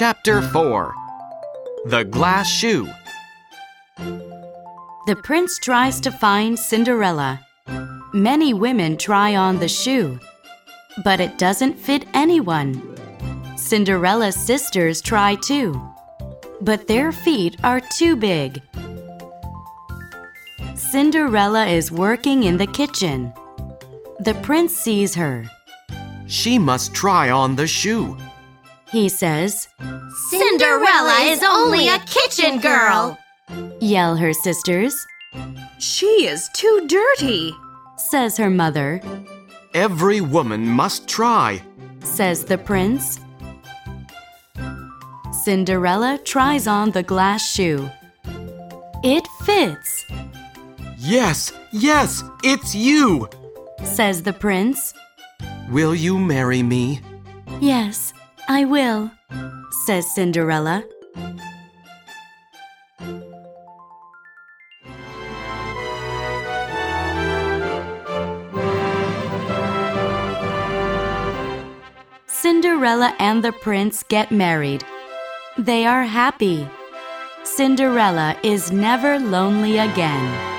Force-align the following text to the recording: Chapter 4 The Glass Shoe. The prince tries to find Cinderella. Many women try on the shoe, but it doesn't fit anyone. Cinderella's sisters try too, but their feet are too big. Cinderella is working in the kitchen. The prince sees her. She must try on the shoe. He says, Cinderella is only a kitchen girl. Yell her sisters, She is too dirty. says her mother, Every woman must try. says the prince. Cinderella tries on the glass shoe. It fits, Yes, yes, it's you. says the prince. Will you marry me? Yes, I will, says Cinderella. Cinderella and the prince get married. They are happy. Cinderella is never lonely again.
Chapter 0.00 0.40
4 0.40 0.94
The 1.84 2.04
Glass 2.04 2.48
Shoe. 2.48 2.88
The 3.98 5.16
prince 5.22 5.58
tries 5.58 6.00
to 6.00 6.10
find 6.10 6.58
Cinderella. 6.58 7.38
Many 8.14 8.54
women 8.54 8.96
try 8.96 9.36
on 9.36 9.58
the 9.58 9.68
shoe, 9.68 10.18
but 11.04 11.20
it 11.20 11.36
doesn't 11.36 11.78
fit 11.78 12.06
anyone. 12.14 12.96
Cinderella's 13.58 14.36
sisters 14.36 15.02
try 15.02 15.34
too, 15.34 15.78
but 16.62 16.86
their 16.88 17.12
feet 17.12 17.58
are 17.62 17.82
too 17.98 18.16
big. 18.16 18.62
Cinderella 20.76 21.66
is 21.66 21.92
working 21.92 22.44
in 22.44 22.56
the 22.56 22.66
kitchen. 22.66 23.34
The 24.20 24.32
prince 24.40 24.74
sees 24.74 25.14
her. 25.14 25.44
She 26.26 26.58
must 26.58 26.94
try 26.94 27.28
on 27.28 27.54
the 27.54 27.66
shoe. 27.66 28.16
He 28.92 29.08
says, 29.08 29.68
Cinderella 30.30 31.20
is 31.22 31.42
only 31.42 31.88
a 31.88 31.98
kitchen 32.00 32.58
girl. 32.60 33.18
Yell 33.80 34.16
her 34.16 34.32
sisters, 34.32 34.94
She 35.78 36.26
is 36.26 36.48
too 36.54 36.86
dirty. 36.88 37.54
says 37.96 38.36
her 38.36 38.50
mother, 38.50 39.00
Every 39.74 40.20
woman 40.20 40.66
must 40.66 41.06
try. 41.08 41.62
says 42.02 42.44
the 42.44 42.58
prince. 42.58 43.20
Cinderella 45.44 46.18
tries 46.24 46.66
on 46.66 46.90
the 46.90 47.02
glass 47.02 47.48
shoe. 47.54 47.88
It 49.04 49.26
fits, 49.44 50.06
Yes, 50.98 51.52
yes, 51.72 52.22
it's 52.44 52.74
you. 52.74 53.28
says 53.84 54.22
the 54.22 54.32
prince. 54.34 54.92
Will 55.70 55.94
you 55.94 56.18
marry 56.18 56.62
me? 56.62 57.00
Yes, 57.60 58.12
I 58.52 58.64
will, 58.64 59.12
says 59.86 60.12
Cinderella. 60.12 60.82
Cinderella 72.26 73.14
and 73.20 73.44
the 73.44 73.52
prince 73.60 74.02
get 74.08 74.32
married. 74.32 74.82
They 75.56 75.86
are 75.86 76.02
happy. 76.02 76.66
Cinderella 77.44 78.36
is 78.42 78.72
never 78.72 79.20
lonely 79.20 79.78
again. 79.78 80.49